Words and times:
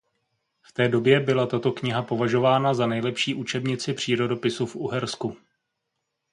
V 0.61 0.73
té 0.73 0.89
době 0.89 1.19
byla 1.19 1.45
tato 1.47 1.71
kniha 1.71 2.01
považována 2.03 2.73
za 2.73 2.87
nejlepší 2.87 3.33
učebnici 3.35 3.93
přírodopisu 3.93 4.65
v 4.65 4.75
Uhersku. 4.75 5.37